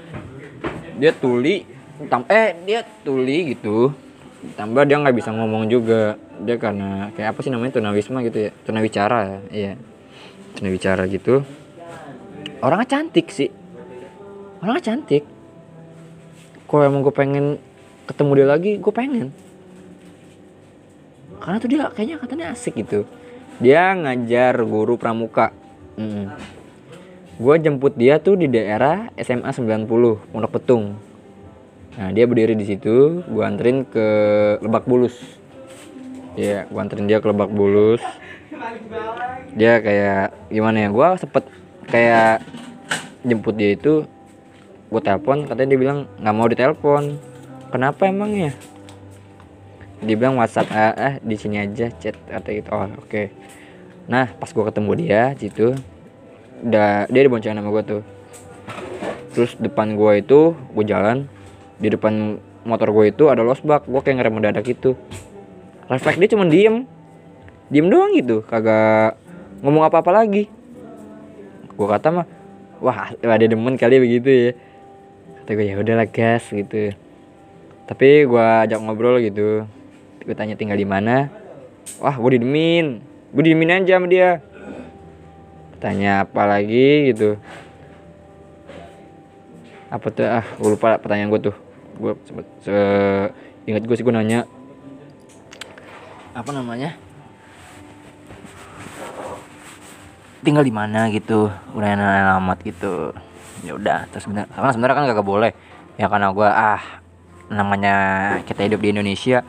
dia 0.97 1.11
tuli 1.13 1.65
tam 2.09 2.25
eh 2.29 2.57
dia 2.65 2.81
tuli 3.05 3.55
gitu. 3.55 3.93
Tambah 4.59 4.83
dia 4.83 4.99
nggak 4.99 5.15
bisa 5.15 5.31
ngomong 5.31 5.71
juga. 5.71 6.19
Dia 6.43 6.59
karena 6.59 7.13
kayak 7.15 7.37
apa 7.37 7.39
sih 7.39 7.51
namanya 7.53 7.79
tunawisma 7.79 8.19
gitu 8.27 8.49
ya 8.49 8.51
tunawicara 8.67 9.19
ya 9.23 9.39
iya. 9.53 9.73
Tunawicara 10.57 11.07
gitu. 11.07 11.45
Orangnya 12.59 12.87
cantik 12.87 13.27
sih. 13.31 13.49
Orangnya 14.59 14.83
cantik. 14.93 15.23
Kalau 16.67 16.83
emang 16.83 17.05
gue 17.05 17.13
pengen 17.13 17.61
ketemu 18.09 18.31
dia 18.35 18.47
lagi 18.47 18.71
gue 18.81 18.93
pengen. 18.93 19.27
Karena 21.39 21.57
tuh 21.59 21.69
dia 21.69 21.91
kayaknya 21.91 22.17
katanya 22.19 22.45
asik 22.55 22.79
gitu. 22.79 23.03
Dia 23.59 23.93
ngajar 23.93 24.57
guru 24.63 24.97
pramuka. 24.97 25.51
Mm. 25.99 26.33
Gue 27.33 27.55
jemput 27.57 27.97
dia 27.97 28.21
tuh 28.21 28.37
di 28.37 28.45
daerah 28.45 29.09
SMA 29.17 29.49
90 29.49 29.89
Pondok 30.29 30.51
Petung. 30.53 31.01
Nah 31.97 32.09
dia 32.13 32.29
berdiri 32.29 32.53
di 32.53 32.65
situ 32.65 33.25
gue 33.25 33.43
anterin 33.43 33.85
ke 33.89 34.05
Lebak 34.61 34.85
Bulus. 34.85 35.17
Ya 36.37 36.69
gue 36.69 36.77
anterin 36.81 37.09
dia 37.09 37.17
ke 37.17 37.27
Lebak 37.29 37.49
Bulus. 37.49 38.01
Dia 39.57 39.81
kayak 39.81 40.33
gimana 40.53 40.85
ya 40.85 40.89
gue 40.93 41.07
sempet 41.17 41.43
kayak 41.89 42.45
jemput 43.25 43.57
dia 43.57 43.73
itu 43.73 44.05
gue 44.93 45.01
telepon 45.01 45.49
katanya 45.49 45.73
dia 45.73 45.79
bilang 45.81 45.99
nggak 46.21 46.35
mau 46.37 46.45
ditelepon. 46.45 47.17
Kenapa 47.73 48.05
emangnya 48.05 48.53
dia 50.05 50.15
bilang 50.19 50.37
WhatsApp 50.37 50.69
eh, 50.69 50.93
eh 50.93 51.13
di 51.25 51.33
sini 51.33 51.57
aja 51.57 51.89
chat 51.97 52.13
kata 52.29 52.49
gitu. 52.53 52.69
Oh 52.69 52.85
oke. 53.01 53.33
Nah 54.05 54.29
pas 54.37 54.53
gue 54.53 54.63
ketemu 54.69 54.91
dia 55.01 55.33
situ 55.33 55.73
udah 56.63 57.11
dia 57.11 57.21
diboncengin 57.27 57.59
sama 57.59 57.69
gue 57.69 57.83
tuh. 57.83 58.01
Terus 59.35 59.51
depan 59.59 59.99
gue 59.99 60.23
itu 60.23 60.55
gue 60.55 60.85
jalan 60.87 61.27
di 61.77 61.91
depan 61.91 62.39
motor 62.63 62.95
gue 62.95 63.11
itu 63.11 63.27
ada 63.27 63.43
losbak 63.43 63.83
gue 63.83 63.99
kayak 63.99 64.23
ngerem 64.23 64.33
mendadak 64.33 64.63
gitu. 64.63 64.95
Refleks 65.91 66.17
dia 66.17 66.31
cuma 66.31 66.47
diem. 66.47 66.87
Diem 67.67 67.87
doang 67.91 68.15
gitu 68.15 68.45
kagak 68.47 69.19
ngomong 69.59 69.83
apa 69.83 69.99
apa 69.99 70.11
lagi. 70.15 70.47
Gue 71.75 71.87
kata 71.89 72.07
mah 72.13 72.25
wah 72.79 73.11
ada 73.11 73.45
demen 73.45 73.75
kali 73.75 73.99
begitu 73.99 74.29
ya. 74.29 74.51
Kata 75.43 75.49
gue 75.59 75.65
ya 75.67 75.75
udahlah 75.75 76.07
gas 76.07 76.47
gitu. 76.47 76.95
Tapi 77.83 78.23
gue 78.23 78.45
ajak 78.63 78.79
ngobrol 78.79 79.19
gitu. 79.19 79.67
Gue 80.23 80.35
tanya 80.39 80.55
tinggal 80.55 80.79
di 80.79 80.87
mana? 80.87 81.27
Wah 81.99 82.15
gue 82.15 82.39
didemin. 82.39 83.03
Gue 83.35 83.43
didemin 83.43 83.83
aja 83.83 83.99
sama 83.99 84.07
dia 84.07 84.39
tanya 85.83 86.23
apa 86.23 86.47
lagi 86.47 87.11
gitu. 87.11 87.35
Apa 89.91 90.07
tuh? 90.07 90.23
Ah 90.23 90.47
gue 90.55 90.69
lupa 90.71 90.95
pertanyaan 90.95 91.27
gue 91.27 91.51
tuh. 91.51 91.55
Gue 91.99 92.15
sempet 92.23 92.47
se 92.63 92.77
ingat 93.67 93.83
gue 93.83 93.95
sih 93.99 94.05
gue 94.07 94.15
nanya. 94.15 94.47
Apa 96.31 96.55
namanya? 96.55 96.95
Tinggal 100.39 100.63
di 100.63 100.71
mana 100.71 101.11
gitu? 101.11 101.51
Udah 101.75 101.99
alamat 101.99 102.63
gitu. 102.63 103.11
Ya 103.67 103.75
udah 103.75 104.07
terus 104.07 104.23
bener 104.31 104.47
karena 104.55 104.71
sebenarnya 104.71 104.95
kan 104.95 105.03
gak 105.11 105.27
boleh. 105.27 105.51
Ya 105.99 106.07
karena 106.07 106.31
gue 106.31 106.47
ah 106.47 107.03
namanya 107.51 107.95
kita 108.47 108.63
hidup 108.63 108.79
di 108.79 108.95
Indonesia 108.95 109.43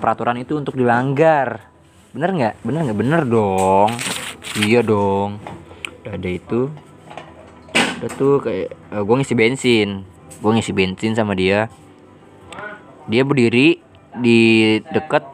peraturan 0.00 0.40
itu 0.40 0.56
untuk 0.56 0.72
dilanggar. 0.72 1.68
Bener 2.16 2.32
nggak? 2.32 2.54
Bener 2.64 2.80
nggak? 2.88 2.96
Bener 2.96 3.20
dong. 3.28 3.92
Iya 4.56 4.80
dong 4.80 5.36
ada 6.12 6.28
itu. 6.28 6.70
Udah 7.98 8.10
tuh 8.14 8.38
kayak 8.44 8.76
uh, 8.92 9.02
gue 9.02 9.14
ngisi 9.18 9.34
bensin. 9.34 9.88
Gue 10.38 10.50
ngisi 10.54 10.72
bensin 10.76 11.12
sama 11.16 11.32
dia. 11.32 11.72
Dia 13.10 13.22
berdiri 13.24 13.80
di 14.16 14.40
dekat 14.92 15.24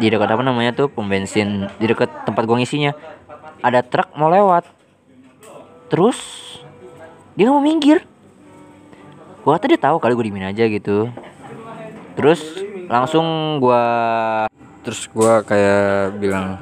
di 0.00 0.06
dekat 0.10 0.28
apa 0.34 0.42
namanya 0.42 0.74
tuh 0.74 0.90
pom 0.90 1.06
bensin. 1.06 1.70
Di 1.78 1.86
dekat 1.86 2.10
tempat 2.26 2.44
gue 2.44 2.56
ngisinya. 2.60 2.92
Ada 3.62 3.86
truk 3.86 4.12
mau 4.18 4.28
lewat. 4.28 4.66
Terus 5.88 6.18
dia 7.38 7.48
mau 7.48 7.62
minggir. 7.62 8.04
Gua 9.42 9.58
kata 9.58 9.74
dia 9.74 9.80
tahu 9.80 9.98
kali 9.98 10.14
gue 10.14 10.26
dimin 10.30 10.50
aja 10.50 10.64
gitu. 10.66 11.10
Terus 12.14 12.40
langsung 12.86 13.58
gua 13.58 13.82
terus 14.82 15.06
gua 15.14 15.46
kayak 15.46 16.18
bilang 16.18 16.58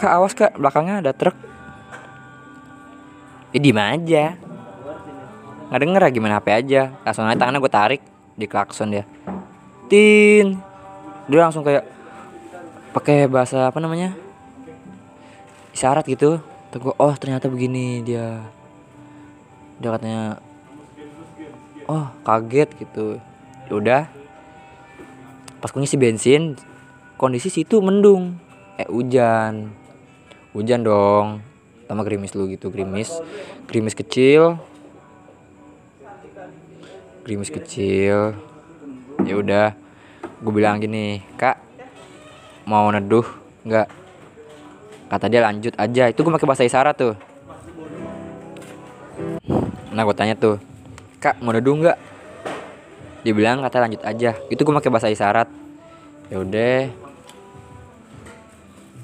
kak 0.00 0.12
awas 0.12 0.32
kak 0.32 0.56
belakangnya 0.56 1.04
ada 1.04 1.12
truk 1.12 1.36
ya 3.54 3.58
diem 3.58 3.78
aja. 3.78 4.24
Nggak 5.66 5.80
denger 5.82 6.02
ya 6.06 6.10
gimana 6.10 6.38
HP 6.38 6.46
aja. 6.54 6.82
Langsung 7.02 7.26
aja 7.26 7.38
tangannya 7.38 7.60
gue 7.62 7.72
tarik 7.72 8.02
di 8.38 8.46
klakson 8.46 8.94
dia. 8.94 9.04
Tin. 9.90 10.58
Dia 11.26 11.38
langsung 11.42 11.66
kayak 11.66 11.86
pakai 12.94 13.26
bahasa 13.26 13.70
apa 13.70 13.78
namanya? 13.82 14.14
Isyarat 15.74 16.06
gitu. 16.06 16.38
Tuh 16.70 16.78
gua, 16.82 16.94
oh 16.98 17.14
ternyata 17.18 17.50
begini 17.50 18.02
dia. 18.02 18.42
Dia 19.82 19.90
katanya 19.94 20.38
oh 21.90 22.06
kaget 22.22 22.70
gitu. 22.78 23.18
Ya 23.66 23.72
udah. 23.74 24.02
Pas 25.58 25.70
gue 25.70 25.80
ngisi 25.82 25.98
bensin 25.98 26.54
kondisi 27.18 27.50
situ 27.50 27.82
mendung. 27.82 28.38
Eh 28.78 28.86
hujan. 28.86 29.70
Hujan 30.54 30.80
dong 30.86 31.45
sama 31.86 32.02
gerimis 32.02 32.34
lu 32.34 32.50
gitu. 32.50 32.68
Gerimis 32.68 33.10
gerimis 33.70 33.94
kecil. 33.94 34.58
Gerimis 37.22 37.50
kecil. 37.50 38.34
Ya 39.26 39.34
udah 39.34 39.74
gue 40.36 40.52
bilang 40.52 40.78
gini 40.78 41.24
kak 41.40 41.58
mau 42.68 42.90
neduh 42.90 43.24
nggak? 43.66 43.88
Kata 45.06 45.26
dia 45.30 45.42
lanjut 45.42 45.74
aja. 45.78 46.10
Itu 46.10 46.26
gue 46.26 46.32
pakai 46.34 46.46
bahasa 46.50 46.66
isyarat 46.66 46.94
tuh. 46.98 47.14
Nah 49.94 50.02
gue 50.04 50.16
tanya 50.18 50.36
tuh 50.36 50.60
kak 51.22 51.40
mau 51.40 51.54
neduh 51.54 51.74
nggak? 51.74 51.98
Dia 53.26 53.34
bilang 53.34 53.62
kata 53.62 53.82
lanjut 53.82 54.02
aja. 54.06 54.38
Itu 54.50 54.62
gue 54.62 54.74
pakai 54.76 54.92
bahasa 54.92 55.10
isyarat. 55.10 55.50
Ya 56.30 56.42
udah. 56.42 57.06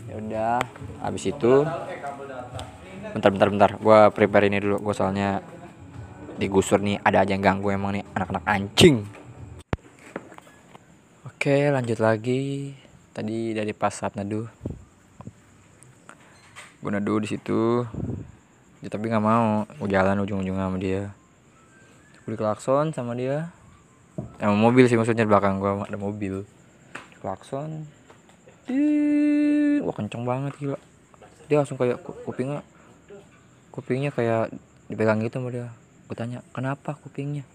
Ya 0.06 0.14
udah 0.20 0.58
habis 1.00 1.24
itu 1.24 1.64
bentar 3.12 3.30
bentar 3.30 3.48
bentar. 3.52 3.70
Gue 3.76 3.98
prepare 4.12 4.48
ini 4.48 4.58
dulu. 4.58 4.80
Gue 4.80 4.94
soalnya 4.96 5.44
digusur 6.40 6.80
nih. 6.80 6.98
Ada 7.04 7.24
aja 7.24 7.32
yang 7.36 7.44
ganggu 7.44 7.72
emang 7.72 8.00
nih 8.00 8.04
anak-anak 8.16 8.44
anjing. 8.48 9.04
Oke 11.28 11.68
lanjut 11.68 12.00
lagi. 12.00 12.72
Tadi 13.12 13.52
dari 13.52 13.72
pas 13.76 13.92
saat 13.92 14.16
neduh 14.16 14.48
gue 16.82 16.90
neduh 16.90 17.22
di 17.22 17.30
situ. 17.30 17.86
Ya, 18.82 18.90
tapi 18.90 19.06
nggak 19.06 19.22
mau. 19.22 19.62
Gue 19.78 19.86
jalan 19.86 20.18
ujung-ujung 20.26 20.58
sama 20.58 20.74
dia. 20.82 21.14
Gue 22.26 22.34
klakson 22.34 22.90
sama 22.90 23.14
dia. 23.14 23.54
Sama 24.42 24.58
mobil 24.58 24.90
sih 24.90 24.98
maksudnya 24.98 25.22
di 25.22 25.30
belakang 25.30 25.62
gue 25.62 25.70
ada 25.86 25.98
mobil. 26.00 26.42
Klakson 27.22 27.86
wah 29.82 29.94
kenceng 29.94 30.22
banget 30.26 30.52
gila. 30.58 30.78
Dia 31.50 31.62
langsung 31.62 31.78
kayak 31.78 32.02
ku- 32.02 32.18
kupingnya 32.26 32.62
kupingnya 33.72 34.12
kayak 34.12 34.52
dipegang 34.86 35.24
gitu 35.24 35.40
sama 35.40 35.48
dia. 35.48 35.68
Gue 36.06 36.16
tanya 36.16 36.44
kenapa 36.52 36.94
kupingnya? 37.00 37.48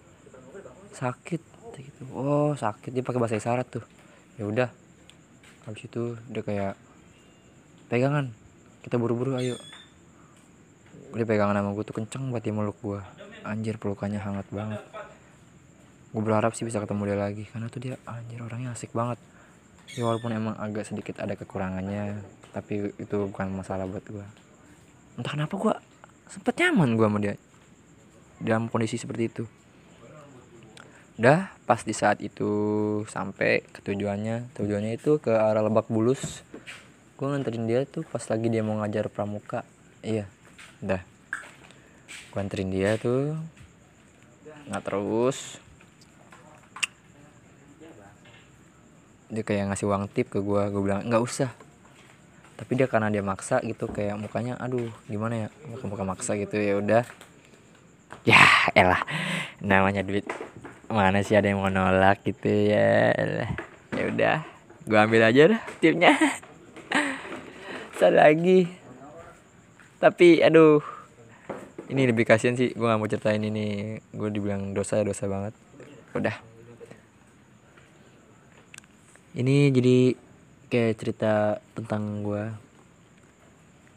Sakit 0.97 1.41
gitu. 1.77 2.03
Oh 2.09 2.57
sakit. 2.57 2.89
Dia 2.89 3.05
pakai 3.05 3.21
bahasa 3.21 3.37
isyarat 3.37 3.69
tuh. 3.69 3.85
Ya 4.41 4.49
udah. 4.49 4.69
Habis 5.69 5.85
itu 5.85 6.17
dia 6.27 6.41
kayak 6.41 6.73
pegangan 7.87 8.33
kita 8.81 8.97
buru-buru 8.97 9.37
ayo. 9.37 9.55
Dia 11.13 11.23
pegangan 11.23 11.53
sama 11.53 11.77
gue 11.77 11.85
tuh 11.85 11.95
kenceng 11.95 12.33
banget 12.33 12.49
dia 12.49 12.55
meluk 12.57 12.77
gue 12.81 12.99
anjir 13.45 13.77
pelukannya 13.77 14.17
hangat 14.17 14.49
banget. 14.49 14.81
Gue 16.11 16.23
berharap 16.25 16.57
sih 16.57 16.65
bisa 16.65 16.81
ketemu 16.81 17.13
dia 17.13 17.17
lagi 17.21 17.45
karena 17.45 17.69
tuh 17.69 17.79
dia 17.79 17.95
anjir 18.09 18.41
orangnya 18.41 18.73
asik 18.73 18.89
banget. 18.91 19.21
Ya 19.93 20.03
walaupun 20.03 20.33
emang 20.33 20.57
agak 20.57 20.89
sedikit 20.89 21.21
ada 21.21 21.37
kekurangannya 21.37 22.19
tapi 22.57 22.89
itu 22.97 23.29
bukan 23.29 23.53
masalah 23.53 23.85
buat 23.85 24.01
gue 24.01 24.25
entah 25.17 25.33
kenapa 25.33 25.53
gue 25.57 25.73
sempet 26.29 26.59
nyaman 26.59 26.99
gue 26.99 27.07
sama 27.07 27.19
dia. 27.19 27.35
Dalam 28.37 28.69
kondisi 28.69 28.99
seperti 28.99 29.23
itu. 29.27 29.43
Udah 31.17 31.49
pas 31.65 31.81
di 31.81 31.91
saat 31.97 32.21
itu 32.21 32.49
sampai 33.09 33.65
ke 33.65 33.81
tujuannya 33.81 34.53
itu 34.93 35.17
ke 35.17 35.33
arah 35.33 35.65
Lebak 35.65 35.89
Bulus. 35.89 36.45
Gue 37.17 37.33
nganterin 37.33 37.65
dia 37.65 37.81
tuh 37.89 38.05
pas 38.05 38.21
lagi 38.21 38.47
dia 38.53 38.61
mau 38.61 38.77
ngajar 38.77 39.09
pramuka. 39.09 39.65
Iya 40.05 40.29
udah 40.77 41.01
gue 42.37 42.39
anterin 42.39 42.69
dia 42.69 43.01
tuh. 43.01 43.33
Nggak 44.69 44.83
terus. 44.85 45.57
Dia 49.33 49.41
kayak 49.41 49.73
ngasih 49.73 49.89
uang 49.89 50.05
tip 50.13 50.29
ke 50.29 50.39
gue 50.39 50.61
gue 50.69 50.81
bilang 50.85 51.01
nggak 51.01 51.23
usah 51.25 51.49
tapi 52.57 52.73
dia 52.73 52.89
karena 52.89 53.13
dia 53.13 53.21
maksa 53.21 53.61
gitu 53.61 53.85
kayak 53.85 54.17
mukanya 54.17 54.57
aduh 54.57 54.89
gimana 55.05 55.45
ya? 55.45 55.49
Muka 55.69 55.85
muka 55.85 56.03
maksa 56.03 56.33
gitu 56.33 56.57
ya 56.57 56.81
udah. 56.81 57.05
Ya 58.25 58.41
elah. 58.73 59.05
Namanya 59.61 60.01
duit 60.01 60.25
mana 60.89 61.21
sih 61.21 61.37
ada 61.37 61.53
yang 61.53 61.61
mau 61.61 61.69
nolak 61.69 62.25
gitu 62.25 62.49
ya? 62.49 63.13
Ya 63.93 64.03
udah 64.09 64.37
gue 64.87 64.97
ambil 64.97 65.21
aja 65.21 65.53
dah 65.53 65.61
tipnya. 65.77 66.17
Satu 67.93 68.17
lagi. 68.17 68.65
Tapi 70.01 70.41
aduh 70.41 70.81
ini 71.93 72.09
lebih 72.09 72.25
kasihan 72.25 72.57
sih 72.57 72.73
gue 72.73 72.87
nggak 72.89 72.99
mau 72.99 73.05
ceritain 73.05 73.45
ini. 73.45 74.01
Gue 74.17 74.33
dibilang 74.33 74.73
dosa 74.73 75.05
dosa 75.05 75.29
banget. 75.29 75.53
Udah. 76.17 76.33
Ini 79.37 79.69
jadi 79.69 80.26
kayak 80.67 80.99
cerita 80.99 81.63
tentang 81.75 82.23
gue 82.23 82.43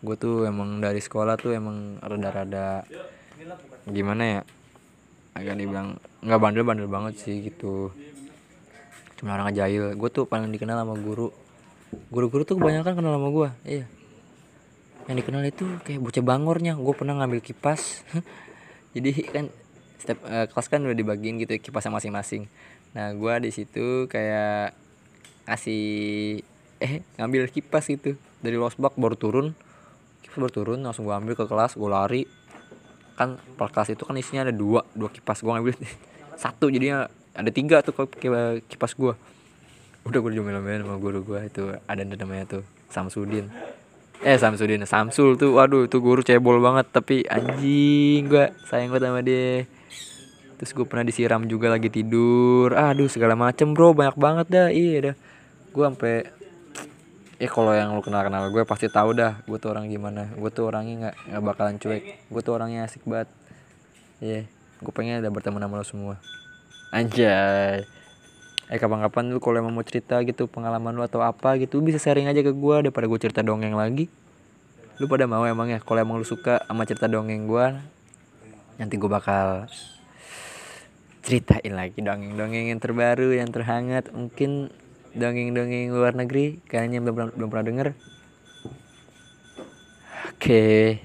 gue 0.00 0.16
tuh 0.16 0.48
emang 0.48 0.80
dari 0.80 1.02
sekolah 1.02 1.36
tuh 1.36 1.52
emang 1.52 2.00
rada-rada 2.00 2.88
gimana 3.84 4.22
ya 4.24 4.40
agak 5.36 5.54
dibilang 5.56 5.96
nggak 6.20 6.40
bandel-bandel 6.40 6.88
banget 6.90 7.14
sih 7.22 7.48
gitu. 7.48 7.94
Cuma 9.16 9.36
orang 9.36 9.52
jahil 9.52 9.94
gue 9.94 10.10
tuh 10.10 10.24
paling 10.24 10.48
dikenal 10.52 10.80
sama 10.82 10.96
guru. 10.96 11.32
Guru-guru 12.10 12.42
tuh 12.46 12.56
kebanyakan 12.56 12.92
kenal 12.98 13.12
sama 13.18 13.28
gue 13.30 13.48
iya. 13.66 13.84
Yang 15.08 15.16
dikenal 15.24 15.42
itu 15.48 15.64
kayak 15.86 16.00
bocah 16.00 16.24
bangornya. 16.24 16.72
Gue 16.76 16.94
pernah 16.96 17.14
ngambil 17.20 17.40
kipas. 17.40 18.04
Jadi 18.94 19.10
kan 19.30 19.46
setiap 20.00 20.18
eh, 20.26 20.46
kelas 20.48 20.66
kan 20.66 20.80
udah 20.82 20.96
dibagiin 20.96 21.36
gitu 21.40 21.56
kipasnya 21.60 21.92
masing-masing. 21.94 22.48
Nah 22.96 23.14
gue 23.14 23.34
di 23.44 23.50
situ 23.54 24.10
kayak 24.10 24.74
ngasih 25.46 25.84
eh 26.80 27.04
ngambil 27.20 27.52
kipas 27.52 27.86
gitu 27.86 28.16
dari 28.40 28.56
losbak 28.56 28.96
baru 28.96 29.14
turun. 29.14 29.46
Kipas 30.24 30.38
baru 30.40 30.52
turun 30.52 30.78
langsung 30.80 31.04
gue 31.04 31.14
ambil 31.14 31.36
ke 31.36 31.44
kelas 31.44 31.76
gue 31.76 31.90
lari. 31.92 32.22
Kan 33.14 33.36
per 33.60 33.68
kelas 33.68 33.92
itu 33.92 34.02
kan 34.08 34.16
isinya 34.16 34.48
ada 34.48 34.54
dua 34.56 34.82
dua 34.96 35.12
kipas 35.12 35.44
gue 35.44 35.52
ngambil. 35.52 35.76
Satu 36.42 36.72
jadinya 36.72 37.06
ada 37.36 37.50
tiga 37.52 37.84
tuh 37.84 37.92
ki- 37.92 38.16
ki- 38.16 38.64
kipas 38.74 38.96
gue 38.96 39.14
udah 40.00 40.18
gue 40.24 40.32
diomelin 40.32 40.80
sama 40.80 40.96
guru 40.96 41.20
gue 41.20 41.40
itu 41.44 41.76
ada 41.84 42.00
namanya 42.00 42.58
tuh 42.58 42.64
Samsudin. 42.88 43.52
Eh 44.24 44.40
Samsudin 44.40 44.80
Samsul 44.88 45.36
tuh 45.36 45.60
waduh 45.60 45.84
itu 45.84 46.00
guru 46.00 46.24
cebol 46.24 46.56
banget 46.64 46.88
tapi 46.88 47.28
anjing 47.28 48.24
gue 48.24 48.48
sayang 48.64 48.88
banget 48.88 49.04
sama 49.12 49.20
dia. 49.20 49.68
Terus 50.56 50.72
gue 50.72 50.84
pernah 50.88 51.04
disiram 51.04 51.44
juga 51.44 51.68
lagi 51.68 51.92
tidur. 51.92 52.72
Aduh 52.72 53.12
segala 53.12 53.36
macem 53.36 53.76
bro 53.76 53.92
banyak 53.92 54.16
banget 54.16 54.46
dah 54.48 54.68
iya 54.72 55.12
dah. 55.12 55.16
Gue 55.76 55.84
sampai 55.84 56.39
ya 57.40 57.48
kalau 57.48 57.72
yang 57.72 57.96
lu 57.96 58.04
kenal 58.04 58.20
kenal 58.20 58.52
gue 58.52 58.62
pasti 58.68 58.92
tahu 58.92 59.16
dah 59.16 59.40
gue 59.48 59.56
tuh 59.56 59.72
orang 59.72 59.88
gimana. 59.88 60.28
Gue 60.36 60.52
tuh 60.52 60.68
orangnya 60.68 61.08
nggak 61.08 61.16
nggak 61.32 61.42
bakalan 61.42 61.76
cuek. 61.80 62.02
Gue 62.28 62.40
tuh 62.44 62.52
orangnya 62.52 62.84
asik 62.84 63.02
banget. 63.08 63.32
Iya 64.20 64.44
gue 64.80 64.92
pengen 64.96 65.20
ada 65.20 65.28
berteman 65.28 65.60
sama 65.60 65.76
lo 65.76 65.84
semua. 65.84 66.14
Anjay. 66.88 67.84
Eh 68.72 68.78
kapan-kapan 68.80 69.28
lu 69.28 69.40
kalau 69.42 69.60
emang 69.60 69.76
mau 69.76 69.84
cerita 69.84 70.16
gitu 70.24 70.48
pengalaman 70.48 70.96
lu 70.96 71.04
atau 71.04 71.20
apa 71.20 71.60
gitu 71.60 71.84
bisa 71.84 72.00
sharing 72.00 72.28
aja 72.28 72.40
ke 72.40 72.52
gue 72.52 72.76
daripada 72.88 73.04
gue 73.04 73.20
cerita 73.20 73.40
dongeng 73.44 73.76
lagi. 73.76 74.08
Lu 74.96 75.08
pada 75.08 75.28
mau 75.28 75.44
emangnya? 75.44 75.84
Kalau 75.84 76.00
emang 76.00 76.16
lu 76.16 76.24
suka 76.24 76.64
sama 76.64 76.88
cerita 76.88 77.08
dongeng 77.08 77.44
gue 77.44 77.66
nanti 78.80 78.96
gue 78.96 79.10
bakal 79.12 79.68
ceritain 81.20 81.76
lagi 81.76 82.00
dongeng-dongeng 82.00 82.72
yang 82.72 82.80
terbaru 82.80 83.36
yang 83.36 83.52
terhangat. 83.52 84.08
Mungkin 84.16 84.72
dongeng-dongeng 85.14 85.90
luar 85.90 86.14
negeri 86.14 86.62
kayaknya 86.66 87.02
belum 87.02 87.34
belum 87.34 87.48
pernah 87.50 87.66
denger. 87.66 87.88
Oke. 90.34 90.98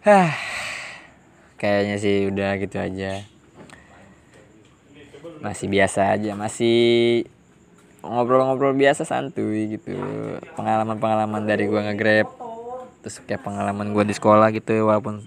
Hah, 0.00 0.32
kayaknya 1.60 1.96
sih 2.00 2.30
udah 2.30 2.56
gitu 2.56 2.76
aja. 2.80 3.24
Masih 5.40 5.66
biasa 5.68 6.16
aja 6.16 6.36
masih 6.36 7.24
ngobrol-ngobrol 8.00 8.72
biasa 8.72 9.04
santuy 9.04 9.76
gitu. 9.76 9.96
Pengalaman-pengalaman 10.56 11.44
dari 11.44 11.68
gua 11.68 11.84
nge-grab 11.90 12.28
terus 13.00 13.20
kayak 13.24 13.40
pengalaman 13.44 13.92
gua 13.96 14.04
di 14.04 14.12
sekolah 14.12 14.52
gitu 14.52 14.84
walaupun 14.84 15.24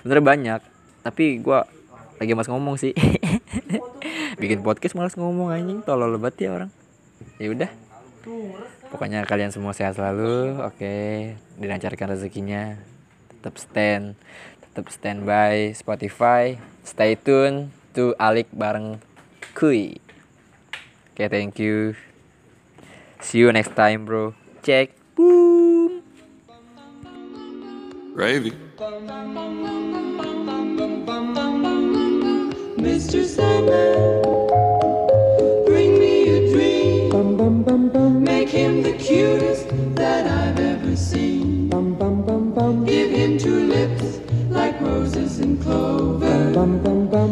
sebenarnya 0.00 0.24
banyak 0.24 0.60
tapi 1.00 1.40
gua 1.40 1.64
lagi 2.20 2.36
mas 2.36 2.48
ngomong 2.48 2.76
sih 2.76 2.92
bikin 4.38 4.62
podcast 4.62 4.94
malas 4.94 5.18
ngomong 5.18 5.50
anjing. 5.50 5.82
Tolol 5.82 6.14
lebat 6.14 6.38
ya 6.38 6.54
orang. 6.54 6.70
Ya 7.42 7.50
udah. 7.50 7.70
Pokoknya 8.88 9.26
kalian 9.26 9.52
semua 9.52 9.74
sehat 9.74 9.98
selalu. 9.98 10.62
Oke. 10.64 11.34
Dilancarkan 11.58 12.14
rezekinya. 12.14 12.78
Tetap 13.28 13.58
stand. 13.58 14.14
Tetap 14.64 14.88
standby 14.94 15.74
Spotify. 15.74 16.56
Stay 16.86 17.18
tune 17.18 17.74
to 17.92 18.14
Alik 18.16 18.48
bareng 18.54 19.02
Kui. 19.52 19.98
Oke 21.12 21.26
thank 21.26 21.58
you. 21.58 21.98
See 23.18 23.42
you 23.42 23.50
next 23.50 23.74
time 23.74 24.06
bro. 24.06 24.38
Check. 24.62 24.94
Boom. 25.18 26.06
Gravy. 28.14 28.54
Mr. 32.78 33.24
Sandman, 33.24 34.22
bring 35.66 35.98
me 35.98 36.28
a 36.28 36.52
dream. 36.52 38.22
Make 38.22 38.48
him 38.48 38.82
the 38.84 38.92
cutest 38.92 39.66
that 39.96 40.26
I've 40.26 40.60
ever 40.60 40.94
seen. 40.94 41.70
Give 42.86 43.10
him 43.10 43.36
two 43.36 43.66
lips 43.66 44.20
like 44.48 44.80
roses 44.80 45.40
and 45.40 45.60
clover. 45.60 46.52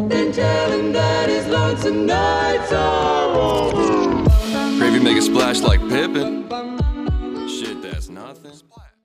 Then 0.09 0.33
tell 0.33 0.71
and 0.73 0.93
that 0.93 1.29
his 1.29 1.47
lonesome 1.47 2.05
nights 2.05 2.73
are 2.73 3.33
over. 3.33 4.29
Gravy 4.77 4.99
make 4.99 5.17
a 5.17 5.21
splash 5.21 5.61
like 5.61 5.79
Pippin. 5.87 5.87
Shit, 5.87 6.05
that's 6.05 6.25
nothing. 6.25 6.36